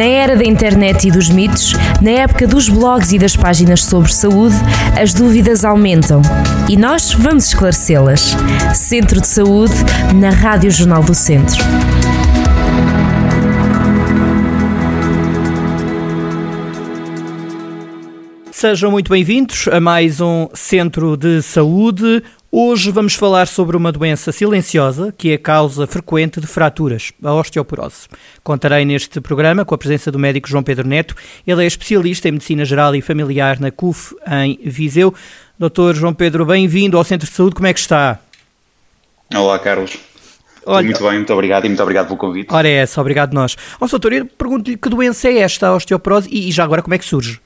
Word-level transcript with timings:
Na 0.00 0.06
era 0.06 0.34
da 0.34 0.44
internet 0.44 1.08
e 1.08 1.10
dos 1.10 1.28
mitos, 1.28 1.74
na 2.00 2.12
época 2.12 2.46
dos 2.46 2.70
blogs 2.70 3.12
e 3.12 3.18
das 3.18 3.36
páginas 3.36 3.84
sobre 3.84 4.10
saúde, 4.10 4.56
as 4.98 5.12
dúvidas 5.12 5.62
aumentam. 5.62 6.22
E 6.70 6.74
nós 6.74 7.12
vamos 7.12 7.48
esclarecê-las. 7.48 8.34
Centro 8.74 9.20
de 9.20 9.26
Saúde, 9.26 9.74
na 10.14 10.30
Rádio 10.30 10.70
Jornal 10.70 11.02
do 11.02 11.14
Centro. 11.14 11.62
Sejam 18.50 18.90
muito 18.90 19.10
bem-vindos 19.10 19.68
a 19.68 19.80
mais 19.80 20.18
um 20.22 20.48
Centro 20.54 21.14
de 21.14 21.42
Saúde. 21.42 22.22
Hoje 22.52 22.90
vamos 22.90 23.14
falar 23.14 23.46
sobre 23.46 23.76
uma 23.76 23.92
doença 23.92 24.32
silenciosa 24.32 25.14
que 25.16 25.30
é 25.30 25.38
causa 25.38 25.86
frequente 25.86 26.40
de 26.40 26.48
fraturas, 26.48 27.12
a 27.22 27.32
osteoporose. 27.32 28.08
Contarei 28.42 28.84
neste 28.84 29.20
programa 29.20 29.64
com 29.64 29.72
a 29.72 29.78
presença 29.78 30.10
do 30.10 30.18
médico 30.18 30.48
João 30.48 30.64
Pedro 30.64 30.84
Neto. 30.84 31.14
Ele 31.46 31.62
é 31.62 31.66
especialista 31.68 32.28
em 32.28 32.32
medicina 32.32 32.64
geral 32.64 32.92
e 32.96 33.00
familiar 33.00 33.60
na 33.60 33.70
CUF 33.70 34.16
em 34.28 34.58
Viseu. 34.64 35.14
Doutor 35.56 35.94
João 35.94 36.12
Pedro, 36.12 36.44
bem-vindo 36.44 36.98
ao 36.98 37.04
Centro 37.04 37.28
de 37.28 37.32
Saúde. 37.32 37.54
Como 37.54 37.68
é 37.68 37.72
que 37.72 37.78
está? 37.78 38.18
Olá, 39.32 39.56
Carlos. 39.60 39.96
Olha, 40.66 40.84
muito 40.84 41.04
bem, 41.04 41.14
muito 41.18 41.32
obrigado 41.32 41.66
e 41.66 41.68
muito 41.68 41.82
obrigado 41.84 42.06
pelo 42.06 42.18
convite. 42.18 42.52
Ora 42.52 42.66
é 42.66 42.72
essa, 42.72 43.00
obrigado 43.00 43.32
nós. 43.32 43.56
Ó, 43.80 43.86
doutor, 43.86 44.12
eu 44.12 44.26
pergunto-lhe 44.26 44.76
que 44.76 44.88
doença 44.88 45.28
é 45.28 45.38
esta, 45.38 45.68
a 45.68 45.76
osteoporose, 45.76 46.28
e 46.28 46.50
já 46.50 46.64
agora 46.64 46.82
como 46.82 46.94
é 46.94 46.98
que 46.98 47.04
surge? 47.04 47.40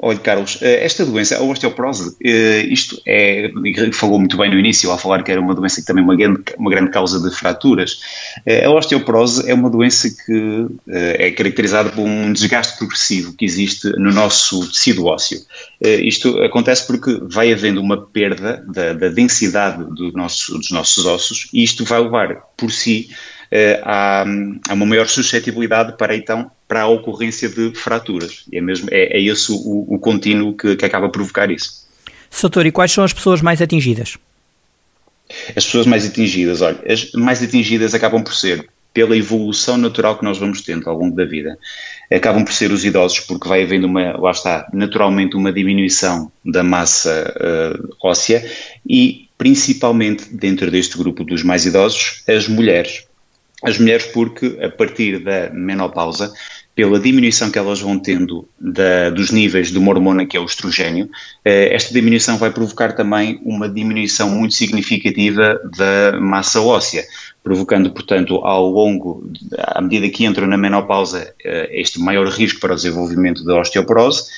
Olha, 0.00 0.18
Carlos, 0.20 0.58
eh, 0.62 0.84
esta 0.84 1.04
doença, 1.04 1.36
a 1.36 1.42
osteoporose, 1.42 2.16
eh, 2.22 2.64
isto 2.68 3.02
é, 3.04 3.50
falou 3.92 4.20
muito 4.20 4.36
bem 4.36 4.48
no 4.48 4.56
início, 4.56 4.88
ao 4.92 4.96
falar 4.96 5.24
que 5.24 5.32
era 5.32 5.40
uma 5.40 5.56
doença 5.56 5.80
que 5.80 5.86
também 5.88 6.02
é 6.02 6.04
uma 6.04 6.14
grande, 6.14 6.40
uma 6.56 6.70
grande 6.70 6.92
causa 6.92 7.20
de 7.20 7.34
fraturas. 7.34 7.98
Eh, 8.46 8.64
a 8.64 8.70
osteoporose 8.70 9.50
é 9.50 9.52
uma 9.52 9.68
doença 9.68 10.08
que 10.08 10.66
é 10.86 11.32
caracterizada 11.32 11.90
por 11.90 12.02
um 12.02 12.32
desgaste 12.32 12.78
progressivo 12.78 13.34
que 13.34 13.44
existe 13.44 13.88
no 13.98 14.12
nosso 14.12 14.68
tecido 14.70 15.06
ósseo. 15.06 15.40
Isto 15.80 16.42
acontece 16.42 16.86
porque 16.86 17.18
vai 17.22 17.52
havendo 17.52 17.80
uma 17.80 18.06
perda 18.06 18.64
da, 18.68 18.92
da 18.92 19.08
densidade 19.08 19.82
do 19.96 20.12
nosso, 20.12 20.56
dos 20.58 20.70
nossos 20.70 21.06
ossos 21.06 21.48
e 21.52 21.64
isto 21.64 21.84
vai 21.84 22.00
levar 22.00 22.36
por 22.56 22.70
si 22.70 23.10
há 23.82 24.24
uma 24.72 24.86
maior 24.86 25.08
suscetibilidade 25.08 25.96
para 25.96 26.14
então 26.14 26.50
para 26.68 26.82
a 26.82 26.86
ocorrência 26.86 27.48
de 27.48 27.74
fraturas. 27.74 28.44
E 28.52 28.58
é, 28.58 28.60
mesmo, 28.60 28.88
é, 28.92 29.16
é 29.16 29.22
esse 29.22 29.50
o, 29.50 29.86
o 29.88 29.98
contínuo 29.98 30.54
que, 30.54 30.76
que 30.76 30.84
acaba 30.84 31.06
a 31.06 31.10
provocar 31.10 31.50
isso. 31.50 31.88
Soutor, 32.30 32.66
e 32.66 32.70
quais 32.70 32.92
são 32.92 33.02
as 33.02 33.12
pessoas 33.12 33.40
mais 33.40 33.62
atingidas? 33.62 34.18
As 35.56 35.64
pessoas 35.64 35.86
mais 35.86 36.06
atingidas, 36.06 36.60
olha, 36.60 36.78
as 36.86 37.12
mais 37.12 37.42
atingidas 37.42 37.94
acabam 37.94 38.22
por 38.22 38.34
ser 38.34 38.68
pela 38.92 39.16
evolução 39.16 39.76
natural 39.76 40.18
que 40.18 40.24
nós 40.24 40.38
vamos 40.38 40.62
tendo 40.62 40.88
ao 40.88 40.98
longo 40.98 41.14
da 41.14 41.24
vida. 41.24 41.58
Acabam 42.10 42.44
por 42.44 42.52
ser 42.52 42.72
os 42.72 42.84
idosos, 42.84 43.20
porque 43.20 43.46
vai 43.46 43.62
havendo 43.62 43.86
uma, 43.86 44.16
lá 44.18 44.30
está, 44.30 44.66
naturalmente 44.72 45.36
uma 45.36 45.52
diminuição 45.52 46.32
da 46.44 46.64
massa 46.64 47.32
uh, 47.36 47.96
óssea 48.02 48.44
e 48.88 49.28
principalmente 49.36 50.24
dentro 50.34 50.70
deste 50.70 50.98
grupo 50.98 51.22
dos 51.22 51.42
mais 51.42 51.64
idosos, 51.64 52.22
as 52.26 52.48
mulheres. 52.48 53.06
As 53.62 53.78
mulheres 53.78 54.06
porque 54.06 54.58
a 54.62 54.68
partir 54.68 55.18
da 55.18 55.50
menopausa 55.50 56.32
pela 56.78 57.00
diminuição 57.00 57.50
que 57.50 57.58
elas 57.58 57.80
vão 57.80 57.98
tendo 57.98 58.48
da, 58.56 59.10
dos 59.10 59.32
níveis 59.32 59.72
de 59.72 59.78
uma 59.78 59.90
hormona 59.90 60.24
que 60.24 60.36
é 60.36 60.40
o 60.40 60.44
estrogênio, 60.44 61.10
eh, 61.44 61.74
esta 61.74 61.92
diminuição 61.92 62.38
vai 62.38 62.52
provocar 62.52 62.92
também 62.92 63.40
uma 63.42 63.68
diminuição 63.68 64.30
muito 64.30 64.54
significativa 64.54 65.60
da 65.76 66.20
massa 66.20 66.60
óssea, 66.60 67.04
provocando, 67.42 67.90
portanto, 67.90 68.36
ao 68.44 68.70
longo, 68.70 69.28
à 69.58 69.80
medida 69.82 70.08
que 70.08 70.24
entram 70.24 70.46
na 70.46 70.56
menopausa, 70.56 71.34
eh, 71.44 71.68
este 71.72 71.98
maior 71.98 72.28
risco 72.28 72.60
para 72.60 72.74
o 72.74 72.76
desenvolvimento 72.76 73.42
da 73.42 73.58
osteoporose. 73.58 74.30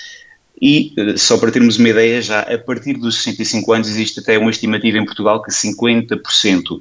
E, 0.60 0.92
eh, 0.96 1.16
só 1.16 1.38
para 1.38 1.50
termos 1.50 1.78
uma 1.78 1.88
ideia, 1.88 2.20
já 2.20 2.40
a 2.40 2.58
partir 2.58 2.94
dos 2.94 3.22
65 3.22 3.72
anos 3.72 3.88
existe 3.88 4.20
até 4.20 4.36
uma 4.38 4.50
estimativa 4.50 4.98
em 4.98 5.04
Portugal 5.04 5.42
que 5.42 5.50
50% 5.50 6.80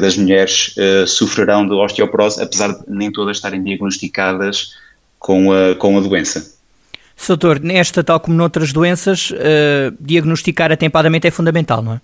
das 0.00 0.16
mulheres 0.16 0.74
sofrerão 1.06 1.66
de 1.66 1.72
osteoporose, 1.74 2.40
apesar 2.40 2.72
de 2.72 2.84
nem 2.86 3.10
todas 3.10 3.36
estarem 3.36 3.62
diagnosticadas 3.62 4.74
com 5.18 5.52
a, 5.52 5.74
com 5.74 5.98
a 5.98 6.00
doença. 6.00 6.56
Doutor, 7.26 7.60
nesta, 7.60 8.04
tal 8.04 8.20
como 8.20 8.36
noutras 8.36 8.72
doenças, 8.72 9.30
uh, 9.30 9.96
diagnosticar 9.98 10.70
atempadamente 10.70 11.26
é 11.26 11.30
fundamental, 11.30 11.82
não 11.82 11.94
é? 11.94 12.00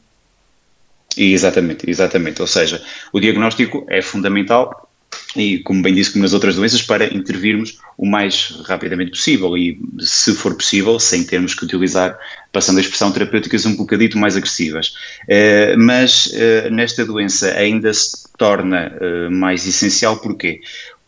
Exatamente, 1.17 1.89
exatamente. 1.89 2.41
Ou 2.41 2.49
seja, 2.49 2.83
o 3.13 3.21
diagnóstico 3.21 3.87
é 3.89 4.01
fundamental 4.01 4.89
e, 5.37 5.59
como 5.61 5.83
bem 5.83 5.95
disse, 5.95 6.13
como 6.13 6.23
nas 6.23 6.33
outras 6.33 6.57
doenças, 6.57 6.83
para 6.83 7.13
intervirmos 7.13 7.79
o 7.97 8.07
mais 8.07 8.55
rapidamente 8.67 9.13
possível 9.13 9.57
e, 9.57 9.81
se 9.99 10.35
for 10.35 10.55
possível, 10.55 10.99
sem 10.99 11.25
termos 11.25 11.55
que 11.55 11.65
utilizar, 11.65 12.19
passando 12.53 12.79
a 12.79 12.81
expressão, 12.81 13.11
terapêuticas 13.11 13.65
um 13.65 13.75
bocadito 13.75 14.19
mais 14.19 14.37
agressivas. 14.37 14.95
Uh, 15.25 15.79
mas 15.79 16.27
uh, 16.27 16.71
nesta 16.71 17.05
doença 17.05 17.53
ainda 17.53 17.93
se 17.95 18.25
torna 18.37 18.93
uh, 19.01 19.31
mais 19.31 19.67
essencial, 19.67 20.19
porquê? 20.19 20.61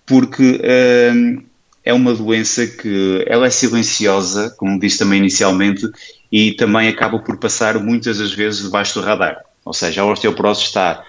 Porque 0.07 0.61
é 1.83 1.93
uma 1.95 2.13
doença 2.13 2.67
que 2.67 3.25
ela 3.27 3.47
é 3.47 3.51
silenciosa, 3.51 4.55
como 4.59 4.79
disse 4.79 4.99
também 4.99 5.19
inicialmente, 5.19 5.89
e 6.31 6.53
também 6.53 6.89
acaba 6.89 7.19
por 7.19 7.39
passar 7.39 7.79
muitas 7.79 8.19
das 8.19 8.33
vezes 8.33 8.63
debaixo 8.63 9.01
do 9.01 9.05
radar. 9.07 9.39
Ou 9.65 9.73
seja, 9.73 10.03
a 10.03 10.05
osteoporose 10.05 10.63
está 10.63 11.03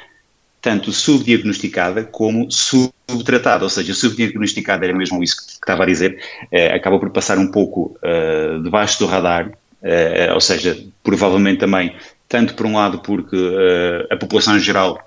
tanto 0.66 0.92
subdiagnosticada 0.92 2.04
como 2.04 2.50
subtratada, 2.50 3.66
ou 3.66 3.70
seja, 3.70 3.94
subdiagnosticada 3.94 4.84
era 4.84 4.98
mesmo 4.98 5.22
isso 5.24 5.38
que, 5.38 5.52
estava 5.52 5.84
a 5.84 5.86
dizer, 5.86 6.20
eh, 6.52 6.74
acaba 6.74 6.98
por 6.98 7.12
passar 7.12 7.38
um 7.38 7.52
pouco 7.52 7.96
uh, 8.02 8.64
debaixo 8.64 8.98
do 8.98 9.06
radar, 9.06 9.50
uh, 9.50 10.34
ou 10.34 10.42
seja, 10.42 10.76
provavelmente 11.04 11.60
também, 11.60 11.96
tanto 12.28 12.56
por 12.56 12.66
um 12.66 12.78
lado 12.78 12.98
porque 12.98 13.36
uh, 13.36 14.08
a 14.10 14.18
população 14.18 14.58
em 14.58 14.60
geral 14.60 14.98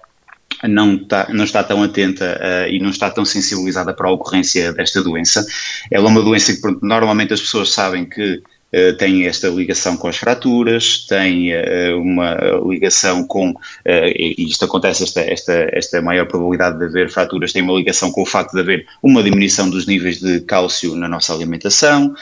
não 0.63 0.95
está, 0.95 1.27
não 1.29 1.43
está 1.43 1.65
tão 1.65 1.83
atenta 1.83 2.39
e 2.71 2.79
não 2.79 2.91
está 2.91 3.11
tão 3.11 3.25
sensibilizada 3.25 3.93
para 3.93 4.09
a 4.09 4.13
ocorrência 4.13 4.73
desta 4.73 5.03
doença. 5.03 5.45
Ela 5.91 6.07
é 6.07 6.09
uma 6.09 6.23
doença 6.23 6.53
que 6.53 6.61
pronto, 6.61 6.79
normalmente 6.83 7.35
as 7.35 7.41
pessoas 7.41 7.73
sabem 7.73 8.05
que 8.05 8.43
uh, 8.73 8.97
tem 8.97 9.27
esta 9.27 9.49
ligação 9.49 9.97
com 9.97 10.09
as 10.09 10.17
fraturas, 10.17 11.07
tem 11.07 11.53
uh, 11.55 12.01
uma 12.01 12.37
ligação 12.69 13.25
com, 13.25 13.55
e 13.87 14.45
isto 14.49 14.65
acontece, 14.65 15.05
esta, 15.05 15.21
esta, 15.21 15.69
esta 15.73 16.03
maior 16.03 16.27
probabilidade 16.27 16.79
de 16.79 16.85
haver 16.85 17.11
fraturas 17.11 17.53
tem 17.53 17.63
uma 17.63 17.75
ligação 17.75 18.11
com 18.11 18.23
o 18.23 18.27
facto 18.27 18.53
de 18.53 18.61
haver 18.61 18.87
uma 19.03 19.23
diminuição 19.23 19.69
dos 19.69 19.87
níveis 19.87 20.19
de 20.21 20.41
cálcio 20.41 20.95
na 20.97 21.09
nossa 21.09 21.33
alimentação, 21.33 22.15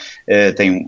tem 0.55 0.85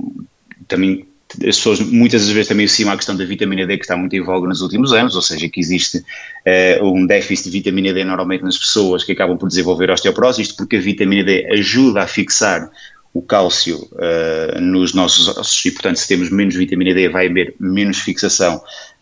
também 0.67 1.07
as 1.47 1.57
pessoas 1.57 1.79
muitas 1.79 2.23
das 2.23 2.31
vezes 2.31 2.47
também 2.47 2.65
acima 2.65 2.93
a 2.93 2.95
questão 2.95 3.15
da 3.15 3.23
vitamina 3.23 3.65
D 3.65 3.77
que 3.77 3.83
está 3.83 3.95
muito 3.95 4.15
em 4.15 4.21
voga 4.21 4.47
nos 4.47 4.61
últimos 4.61 4.91
anos, 4.93 5.15
ou 5.15 5.21
seja, 5.21 5.47
que 5.47 5.59
existe 5.59 5.99
uh, 5.99 6.85
um 6.85 7.05
déficit 7.05 7.51
de 7.51 7.57
vitamina 7.59 7.93
D 7.93 8.03
normalmente 8.03 8.43
nas 8.43 8.57
pessoas 8.57 9.03
que 9.03 9.11
acabam 9.11 9.37
por 9.37 9.47
desenvolver 9.47 9.91
osteoporose, 9.91 10.41
isto 10.41 10.55
porque 10.55 10.77
a 10.77 10.81
vitamina 10.81 11.23
D 11.23 11.47
ajuda 11.51 12.01
a 12.01 12.07
fixar 12.07 12.69
o 13.13 13.21
cálcio 13.21 13.77
uh, 13.93 14.61
nos 14.61 14.93
nossos 14.93 15.27
ossos 15.27 15.65
e, 15.65 15.71
portanto, 15.71 15.97
se 15.97 16.07
temos 16.07 16.29
menos 16.29 16.55
vitamina 16.55 16.93
D 16.93 17.09
vai 17.09 17.27
haver 17.27 17.55
menos 17.59 17.99
fixação 17.99 18.61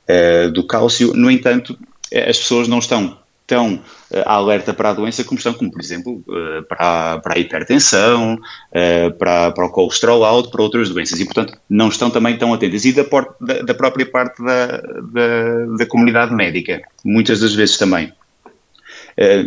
uh, 0.10 0.52
do 0.52 0.66
cálcio. 0.66 1.14
No 1.14 1.30
entanto, 1.30 1.78
as 2.14 2.38
pessoas 2.38 2.68
não 2.68 2.80
estão 2.80 3.20
tão 3.46 3.76
uh, 3.76 3.82
alerta 4.26 4.74
para 4.74 4.92
a 4.92 4.94
doença 4.94 5.24
como 5.26 5.38
estão, 5.38 5.54
como 5.54 5.72
por 5.72 5.82
exemplo, 5.82 6.24
para, 6.70 7.14
a, 7.14 7.20
para 7.20 7.36
a 7.36 7.40
hipertensão, 7.40 8.40
para, 9.20 9.52
para 9.52 9.66
o 9.66 9.70
colesterol 9.70 10.24
alto, 10.24 10.52
para 10.52 10.62
outras 10.62 10.90
doenças, 10.90 11.20
e 11.20 11.26
portanto 11.26 11.58
não 11.70 11.90
estão 11.90 12.10
também 12.10 12.38
tão 12.38 12.54
atentas. 12.54 12.86
E 12.86 12.94
da, 12.94 13.04
da, 13.42 13.62
da 13.62 13.74
própria 13.74 14.06
parte 14.06 14.42
da, 14.44 14.68
da, 14.68 15.66
da, 15.78 15.86
comunidade 15.86 16.34
médica, 16.34 16.82
muitas 17.04 17.40
das 17.40 17.54
vezes 17.54 17.78
também. 17.78 18.12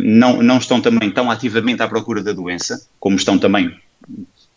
não, 0.03 0.41
não 0.41 0.57
estão 0.57 0.81
também 0.81 1.09
tão 1.11 1.29
ativamente 1.31 1.81
à 1.81 1.87
procura 1.87 2.23
da 2.23 2.31
doença, 2.31 2.87
como 2.99 3.15
estão 3.15 3.37
também 3.37 3.71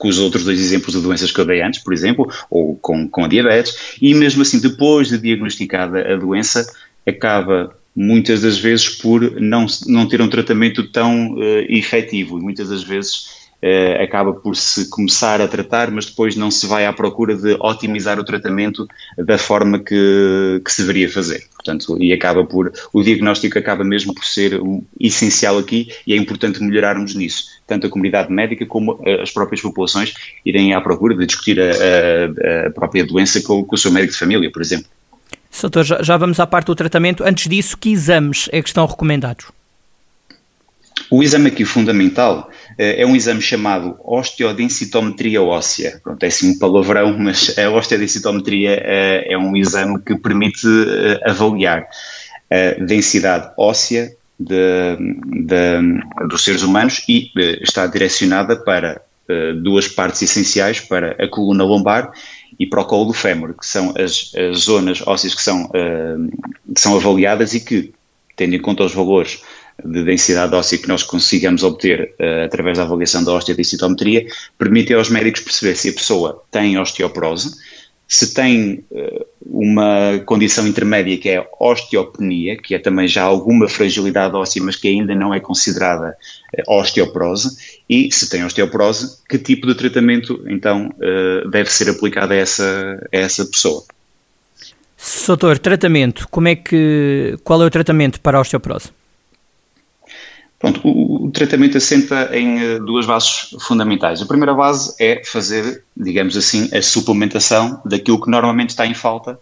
com 0.04 0.08
os 0.08 0.18
outros 0.18 0.44
dois 0.44 0.60
exemplos 0.60 0.94
de 0.94 1.00
doenças 1.00 1.32
que 1.32 1.40
eu 1.40 1.46
dei 1.46 1.62
antes, 1.62 1.82
por 1.82 1.94
exemplo, 1.94 2.30
ou 2.50 2.76
com, 2.76 3.08
com 3.08 3.24
a 3.24 3.26
diabetes, 3.26 3.96
e 4.02 4.12
mesmo 4.12 4.42
assim, 4.42 4.60
depois 4.60 5.08
de 5.08 5.16
diagnosticada 5.16 6.12
a 6.12 6.14
doença, 6.14 6.70
acaba 7.06 7.74
muitas 7.96 8.42
das 8.42 8.58
vezes 8.58 8.86
por 8.86 9.40
não, 9.40 9.64
não 9.86 10.06
ter 10.06 10.20
um 10.20 10.28
tratamento 10.28 10.82
tão 10.90 11.32
uh, 11.32 11.64
efetivo 11.70 12.38
e 12.38 12.42
muitas 12.42 12.68
das 12.68 12.84
vezes 12.84 13.43
uh, 13.64 14.02
acaba 14.02 14.34
por 14.34 14.54
se 14.54 14.88
começar 14.90 15.40
a 15.40 15.48
tratar, 15.48 15.90
mas 15.90 16.06
depois 16.06 16.36
não 16.36 16.50
se 16.50 16.66
vai 16.66 16.84
à 16.84 16.92
procura 16.92 17.34
de 17.34 17.56
otimizar 17.60 18.20
o 18.20 18.24
tratamento 18.24 18.86
da 19.16 19.38
forma 19.38 19.78
que, 19.78 20.60
que 20.62 20.72
se 20.72 20.82
deveria 20.82 21.10
fazer. 21.10 21.44
Portanto, 21.54 21.96
e 21.98 22.12
acaba 22.12 22.44
por, 22.44 22.70
o 22.92 23.02
diagnóstico 23.02 23.58
acaba 23.58 23.82
mesmo 23.82 24.14
por 24.14 24.24
ser 24.24 24.60
um, 24.60 24.82
essencial 25.00 25.56
aqui 25.56 25.88
e 26.06 26.12
é 26.12 26.16
importante 26.16 26.62
melhorarmos 26.62 27.14
nisso. 27.14 27.46
Tanto 27.66 27.86
a 27.86 27.90
comunidade 27.90 28.30
médica 28.30 28.66
como 28.66 28.92
uh, 28.92 29.22
as 29.22 29.30
próprias 29.30 29.62
populações 29.62 30.12
irem 30.44 30.74
à 30.74 30.80
procura 30.80 31.16
de 31.16 31.24
discutir 31.24 31.58
a, 31.58 31.64
a, 31.64 32.66
a 32.66 32.70
própria 32.70 33.06
doença 33.06 33.40
com, 33.40 33.64
com 33.64 33.74
o 33.74 33.78
seu 33.78 33.90
médico 33.90 34.12
de 34.12 34.18
família, 34.18 34.50
por 34.52 34.60
exemplo. 34.60 34.86
Doutor, 35.60 35.84
já 35.84 36.16
vamos 36.16 36.38
à 36.40 36.46
parte 36.46 36.66
do 36.66 36.74
tratamento. 36.74 37.24
Antes 37.24 37.48
disso, 37.48 37.78
que 37.78 37.90
exames 37.90 38.48
é 38.52 38.60
que 38.60 38.68
estão 38.68 38.84
recomendados? 38.84 39.46
O 41.10 41.22
exame 41.22 41.48
aqui 41.48 41.64
fundamental 41.64 42.50
eh, 42.78 43.02
é 43.02 43.06
um 43.06 43.14
exame 43.14 43.40
chamado 43.40 43.96
osteodensitometria 44.04 45.42
óssea. 45.42 46.00
Pronto, 46.02 46.22
é 46.22 46.26
assim 46.26 46.52
um 46.52 46.58
palavrão, 46.58 47.16
mas 47.18 47.56
a 47.58 47.70
osteodensitometria 47.70 48.80
eh, 48.82 49.32
é 49.32 49.38
um 49.38 49.56
exame 49.56 50.00
que 50.00 50.16
permite 50.16 50.66
eh, 50.66 51.20
avaliar 51.28 51.86
a 52.50 52.84
densidade 52.84 53.50
óssea 53.58 54.12
de, 54.38 54.96
de, 55.46 56.26
dos 56.28 56.44
seres 56.44 56.62
humanos 56.62 57.02
e 57.08 57.30
está 57.62 57.86
direcionada 57.86 58.56
para 58.56 59.00
duas 59.62 59.88
partes 59.88 60.20
essenciais, 60.20 60.80
para 60.80 61.12
a 61.12 61.26
coluna 61.26 61.64
lombar 61.64 62.12
e 62.60 62.66
para 62.66 62.82
o 62.82 62.84
colo 62.84 63.06
do 63.06 63.12
fémur, 63.14 63.54
que 63.54 63.66
são 63.66 63.94
as, 63.98 64.32
as 64.36 64.58
zonas 64.58 65.02
ósseas 65.06 65.34
que 65.34 65.40
são, 65.40 65.70
que 66.74 66.78
são 66.78 66.94
avaliadas 66.94 67.54
e 67.54 67.60
que, 67.60 67.94
tendo 68.36 68.54
em 68.54 68.60
conta 68.60 68.84
os 68.84 68.92
valores 68.92 69.40
de 69.82 70.04
densidade 70.04 70.54
óssea 70.54 70.78
que 70.78 70.88
nós 70.88 71.02
consigamos 71.02 71.62
obter 71.62 72.14
uh, 72.20 72.44
através 72.44 72.78
da 72.78 72.84
avaliação 72.84 73.24
da 73.24 73.32
osteodensitometria, 73.32 74.26
permite 74.58 74.94
aos 74.94 75.08
médicos 75.08 75.40
perceber 75.40 75.74
se 75.74 75.88
a 75.88 75.92
pessoa 75.92 76.42
tem 76.50 76.78
osteoporose, 76.78 77.54
se 78.06 78.32
tem 78.32 78.84
uh, 78.90 79.26
uma 79.44 80.20
condição 80.26 80.66
intermédia 80.66 81.18
que 81.18 81.28
é 81.28 81.44
osteopenia, 81.58 82.56
que 82.56 82.74
é 82.74 82.78
também 82.78 83.08
já 83.08 83.24
alguma 83.24 83.68
fragilidade 83.68 84.36
óssea, 84.36 84.62
mas 84.62 84.76
que 84.76 84.88
ainda 84.88 85.14
não 85.14 85.34
é 85.34 85.40
considerada 85.40 86.16
uh, 86.56 86.72
osteoporose, 86.72 87.56
e 87.88 88.12
se 88.12 88.30
tem 88.30 88.44
osteoporose, 88.44 89.18
que 89.28 89.38
tipo 89.38 89.66
de 89.66 89.74
tratamento 89.74 90.42
então 90.46 90.90
deve 91.50 91.70
ser 91.70 91.90
aplicado 91.90 92.32
a 92.32 92.36
essa, 92.36 93.08
a 93.12 93.16
essa 93.16 93.44
pessoa. 93.44 93.84
Doutor, 95.26 95.58
tratamento, 95.58 96.26
como 96.30 96.48
é 96.48 96.56
que, 96.56 97.36
qual 97.44 97.62
é 97.62 97.66
o 97.66 97.70
tratamento 97.70 98.20
para 98.20 98.38
a 98.38 98.40
osteoporose? 98.40 98.90
Pronto, 100.64 100.80
o, 100.82 101.26
o, 101.26 101.30
tratamento 101.30 101.76
assenta 101.76 102.30
em 102.32 102.58
eh, 102.58 102.78
duas 102.78 103.04
bases 103.04 103.54
fundamentais. 103.60 104.22
A 104.22 104.24
primeira 104.24 104.54
base 104.54 104.94
é 104.98 105.22
fazer, 105.22 105.84
digamos 105.94 106.38
assim, 106.38 106.74
a 106.74 106.80
suplementação 106.80 107.82
daquilo 107.84 108.18
que 108.18 108.30
normalmente 108.30 108.70
está 108.70 108.86
em 108.86 108.94
falta 108.94 109.38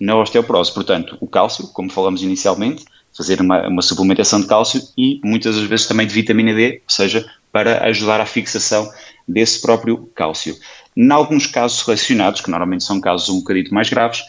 na 0.00 0.16
osteoporose. 0.16 0.74
Portanto, 0.74 1.16
o 1.20 1.28
cálcio, 1.28 1.68
como 1.68 1.88
falamos 1.88 2.24
inicialmente, 2.24 2.84
fazer 3.16 3.40
uma, 3.40 3.68
uma 3.68 3.82
suplementação 3.82 4.40
de 4.40 4.48
cálcio 4.48 4.82
e 4.98 5.20
muitas 5.22 5.54
das 5.54 5.62
vezes 5.62 5.86
também 5.86 6.08
de 6.08 6.12
vitamina 6.12 6.52
D, 6.52 6.82
ou 6.84 6.92
seja, 6.92 7.24
para 7.52 7.84
ajudar 7.84 8.20
à 8.20 8.26
fixação 8.26 8.90
desse 9.28 9.62
próprio 9.62 10.10
cálcio. 10.12 10.56
Em 10.96 11.08
alguns 11.12 11.46
casos 11.46 11.82
relacionados, 11.82 12.40
que 12.40 12.50
normalmente 12.50 12.82
são 12.82 13.00
casos 13.00 13.28
um 13.28 13.38
bocadinho 13.38 13.72
mais 13.72 13.88
graves, 13.88 14.22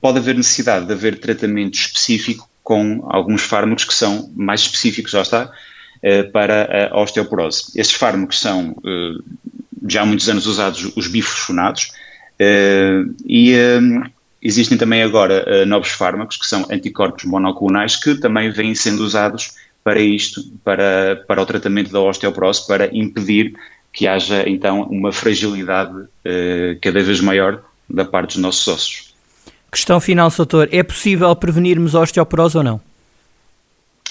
pode 0.00 0.18
haver 0.18 0.34
necessidade 0.34 0.86
de 0.86 0.92
haver 0.92 1.20
tratamento 1.20 1.74
específico 1.74 2.47
com 2.68 3.02
alguns 3.08 3.44
fármacos 3.44 3.84
que 3.84 3.94
são 3.94 4.30
mais 4.36 4.60
específicos, 4.60 5.12
já 5.12 5.22
está, 5.22 5.50
eh, 6.02 6.24
para 6.24 6.90
a 6.92 7.00
osteoporose. 7.00 7.72
Esses 7.74 7.94
fármacos 7.94 8.38
são 8.38 8.76
eh, 8.84 9.22
já 9.88 10.02
há 10.02 10.04
muitos 10.04 10.28
anos 10.28 10.46
usados 10.46 10.92
os 10.94 11.06
bifosfonados 11.06 11.92
eh, 12.38 13.04
e 13.24 13.54
existem 14.42 14.76
também 14.76 15.02
agora 15.02 15.64
novos 15.64 15.88
fármacos 15.88 16.36
que 16.36 16.46
são 16.46 16.66
anticorpos 16.70 17.24
monoclonais 17.24 17.96
que 17.96 18.14
também 18.16 18.50
vêm 18.50 18.74
sendo 18.74 19.02
usados 19.02 19.52
para 19.82 19.98
isto, 19.98 20.42
para, 20.62 21.24
para 21.26 21.40
o 21.40 21.46
tratamento 21.46 21.90
da 21.90 22.00
osteoporose, 22.00 22.66
para 22.66 22.94
impedir 22.94 23.54
que 23.94 24.06
haja 24.06 24.46
então 24.46 24.82
uma 24.82 25.10
fragilidade 25.10 26.04
cada 26.82 27.02
vez 27.02 27.20
maior 27.22 27.62
da 27.88 28.04
parte 28.04 28.34
dos 28.34 28.42
nossos 28.42 28.68
ossos. 28.68 29.07
Questão 29.70 30.00
final, 30.00 30.30
doutor. 30.30 30.68
É 30.72 30.82
possível 30.82 31.34
prevenirmos 31.36 31.94
a 31.94 32.00
osteoporose 32.00 32.56
ou 32.56 32.62
não? 32.62 32.80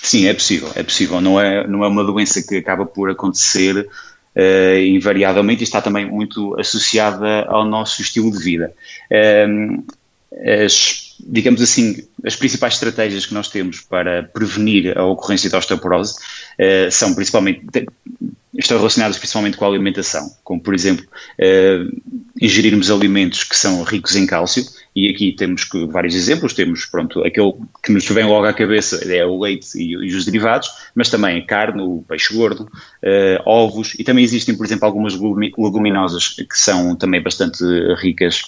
Sim, 0.01 0.27
é 0.27 0.33
possível, 0.33 0.71
é 0.75 0.83
possível. 0.83 1.19
Não 1.19 1.39
é, 1.39 1.67
não 1.67 1.83
é 1.83 1.87
uma 1.87 2.03
doença 2.03 2.41
que 2.41 2.55
acaba 2.57 2.85
por 2.85 3.09
acontecer 3.09 3.75
uh, 3.77 4.79
invariavelmente 4.79 5.61
e 5.61 5.63
está 5.63 5.81
também 5.81 6.05
muito 6.05 6.57
associada 6.59 7.45
ao 7.47 7.65
nosso 7.65 8.01
estilo 8.01 8.31
de 8.31 8.37
vida. 8.37 8.73
Uh, 9.11 9.83
as, 10.65 11.15
digamos 11.19 11.61
assim, 11.61 12.07
as 12.23 12.35
principais 12.35 12.75
estratégias 12.75 13.25
que 13.25 13.33
nós 13.33 13.49
temos 13.49 13.81
para 13.81 14.23
prevenir 14.23 14.97
a 14.97 15.03
ocorrência 15.05 15.49
da 15.49 15.57
osteoporose 15.57 16.13
uh, 16.13 16.91
são 16.91 17.15
principalmente 17.15 17.65
estão 18.57 18.77
relacionadas 18.77 19.17
principalmente 19.17 19.57
com 19.57 19.65
a 19.65 19.67
alimentação, 19.67 20.29
como 20.43 20.61
por 20.61 20.73
exemplo 20.73 21.05
uh, 21.05 22.01
ingerirmos 22.41 22.89
alimentos 22.89 23.43
que 23.43 23.55
são 23.55 23.83
ricos 23.83 24.15
em 24.15 24.25
cálcio, 24.25 24.65
e 24.95 25.09
aqui 25.09 25.31
temos 25.31 25.63
que, 25.63 25.85
vários 25.85 26.15
exemplos, 26.15 26.53
temos 26.53 26.85
pronto, 26.85 27.23
aquele 27.23 27.53
que 27.83 27.91
nos 27.91 28.07
vem 28.09 28.25
logo 28.25 28.47
à 28.47 28.53
cabeça 28.53 28.95
é 29.07 29.23
o 29.23 29.39
leite 29.39 29.77
e, 29.77 29.91
e 29.91 30.15
os 30.15 30.25
derivados, 30.25 30.69
mas 30.95 31.09
também 31.09 31.37
a 31.37 31.45
carne, 31.45 31.81
o 31.81 32.03
peixe 32.07 32.33
gordo, 32.33 32.63
uh, 32.63 33.41
ovos, 33.45 33.93
e 33.99 34.03
também 34.03 34.23
existem 34.23 34.55
por 34.55 34.65
exemplo 34.65 34.85
algumas 34.85 35.13
leguminosas 35.13 36.29
que 36.29 36.57
são 36.57 36.95
também 36.95 37.21
bastante 37.21 37.63
ricas 37.99 38.41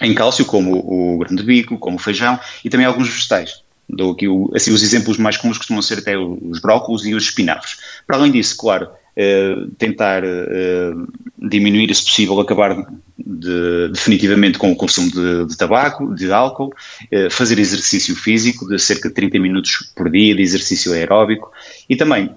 em 0.00 0.14
cálcio, 0.14 0.44
como 0.46 0.72
o 0.74 1.18
grande 1.18 1.42
bico, 1.42 1.78
como 1.78 1.96
o 1.96 2.00
feijão, 2.00 2.40
e 2.64 2.70
também 2.70 2.86
alguns 2.86 3.08
vegetais. 3.08 3.62
Dou 3.88 4.12
aqui 4.12 4.26
o, 4.26 4.50
assim, 4.54 4.72
os 4.72 4.82
exemplos 4.82 5.18
mais 5.18 5.36
comuns 5.36 5.58
costumam 5.58 5.82
ser 5.82 5.98
até 5.98 6.16
os 6.16 6.60
brócolos 6.60 7.04
e 7.04 7.14
os 7.14 7.24
espinafres. 7.24 7.76
Para 8.06 8.16
além 8.16 8.32
disso, 8.32 8.56
claro, 8.56 8.88
eh, 9.14 9.66
tentar 9.76 10.24
eh, 10.24 10.92
diminuir, 11.38 11.94
se 11.94 12.02
possível, 12.02 12.40
acabar 12.40 12.74
de, 13.18 13.88
definitivamente 13.88 14.56
com 14.56 14.72
o 14.72 14.76
consumo 14.76 15.10
de, 15.10 15.46
de 15.46 15.56
tabaco, 15.56 16.14
de 16.14 16.32
álcool, 16.32 16.72
eh, 17.10 17.28
fazer 17.28 17.58
exercício 17.58 18.16
físico 18.16 18.66
de 18.66 18.78
cerca 18.78 19.10
de 19.10 19.14
30 19.14 19.38
minutos 19.38 19.92
por 19.94 20.10
dia, 20.10 20.34
de 20.34 20.40
exercício 20.40 20.94
aeróbico 20.94 21.52
e 21.90 21.94
também 21.94 22.30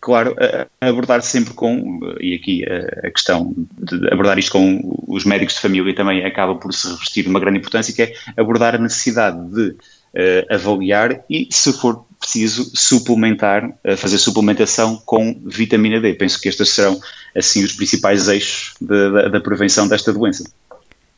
claro, 0.00 0.34
abordar 0.80 1.20
sempre 1.22 1.52
com, 1.52 2.00
e 2.20 2.34
aqui 2.34 2.64
a, 2.64 3.10
questão 3.10 3.52
de 3.76 4.08
abordar 4.10 4.38
isto 4.38 4.52
com 4.52 5.04
os 5.08 5.24
médicos 5.24 5.56
de 5.56 5.60
família 5.60 5.94
também 5.94 6.24
acaba 6.24 6.54
por 6.54 6.72
se 6.72 6.88
revestir 6.88 7.26
uma 7.26 7.40
grande 7.40 7.58
importância, 7.58 7.92
que 7.92 8.02
é 8.02 8.14
abordar 8.36 8.76
a 8.76 8.78
necessidade 8.78 9.38
de 9.50 9.70
uh, 9.70 10.54
avaliar 10.54 11.22
e, 11.28 11.48
se 11.50 11.72
for 11.72 12.06
preciso, 12.18 12.70
suplementar, 12.74 13.64
uh, 13.66 13.96
fazer 13.96 14.18
suplementação 14.18 15.00
com 15.04 15.40
vitamina 15.46 16.00
D. 16.00 16.14
Penso 16.14 16.40
que 16.40 16.48
estes 16.48 16.70
serão, 16.70 17.00
assim, 17.36 17.64
os 17.64 17.72
principais 17.72 18.28
eixos 18.28 18.74
de, 18.80 19.10
da, 19.10 19.28
da 19.28 19.40
prevenção 19.40 19.86
desta 19.88 20.12
doença. 20.12 20.44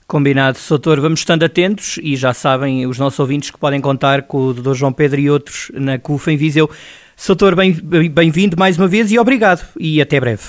Combinado, 0.07 0.59
doutor. 0.69 1.01
Vamos 1.01 1.21
estando 1.21 1.45
atentos 1.45 1.99
e 2.03 2.17
já 2.17 2.35
sabem 2.35 2.87
os 2.87 2.99
nossos 2.99 3.19
ouvintes 3.21 3.51
que 3.51 3.59
podem 3.59 3.81
contar 3.81 4.23
com 4.23 4.47
o 4.47 4.55
doutor 4.55 4.75
João 4.75 4.93
Pedro 4.93 5.21
e 5.21 5.31
outros 5.31 5.71
na 5.73 5.99
CUFA 5.99 6.33
em 6.33 6.37
Viseu. 6.37 6.69
Doutor, 7.27 7.55
bem-vindo 7.55 8.57
bem 8.57 8.59
mais 8.59 8.77
uma 8.77 8.89
vez 8.89 9.13
e 9.13 9.19
obrigado 9.19 9.65
e 9.79 10.01
até 10.01 10.19
breve. 10.19 10.43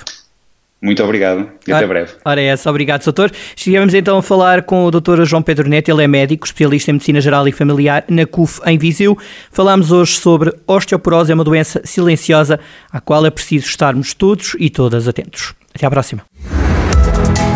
Muito 0.81 1.03
obrigado 1.03 1.47
e 1.67 1.71
até 1.71 1.85
breve. 1.85 2.13
Ora, 2.25 2.41
é 2.41 2.45
essa, 2.45 2.69
obrigado, 2.69 3.03
doutor. 3.03 3.31
Estivemos 3.55 3.93
então 3.93 4.17
a 4.17 4.23
falar 4.23 4.63
com 4.63 4.85
o 4.85 4.89
doutor 4.91 5.23
João 5.25 5.43
Pedro 5.43 5.69
Neto, 5.69 5.91
ele 5.91 6.03
é 6.03 6.07
médico, 6.07 6.45
especialista 6.45 6.89
em 6.89 6.93
medicina 6.93 7.21
geral 7.21 7.47
e 7.47 7.51
familiar 7.51 8.03
na 8.09 8.25
CUF 8.25 8.59
em 8.65 8.79
Viseu. 8.79 9.15
Falámos 9.51 9.91
hoje 9.91 10.13
sobre 10.13 10.51
osteoporose, 10.65 11.31
é 11.31 11.35
uma 11.35 11.43
doença 11.43 11.81
silenciosa 11.83 12.59
à 12.91 12.99
qual 12.99 13.23
é 13.25 13.29
preciso 13.29 13.67
estarmos 13.67 14.15
todos 14.15 14.55
e 14.59 14.71
todas 14.71 15.07
atentos. 15.07 15.53
Até 15.73 15.85
à 15.85 15.89
próxima. 15.89 16.23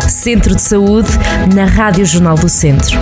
Centro 0.07 0.53
de 0.55 0.61
Saúde, 0.61 1.09
na 1.55 1.65
Rádio 1.65 2.05
Jornal 2.05 2.35
do 2.35 2.47
Centro. 2.47 2.99